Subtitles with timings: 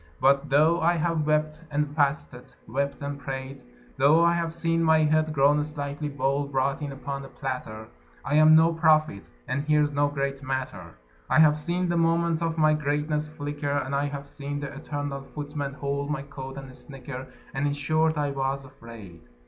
[0.19, 3.61] But though I have wept and fasted, wept and prayed,
[3.97, 7.85] Though I have seen my head [grown slightly bald] brought in upon a platter,
[8.25, 10.95] I am no prophet and here's no great matter;
[11.29, 15.21] I have seen the moment of my greatness flicker, And I have seen the eternal
[15.21, 19.21] Footman hold my coat, and snicker, And in short, I was afraid.